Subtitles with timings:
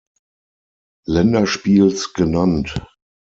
[1.05, 2.73] Länderspiels genannt.